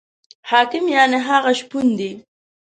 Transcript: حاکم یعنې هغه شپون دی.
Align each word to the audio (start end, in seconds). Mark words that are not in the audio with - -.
حاکم 0.49 0.85
یعنې 0.95 1.17
هغه 1.29 1.51
شپون 1.59 1.87
دی. 1.99 2.11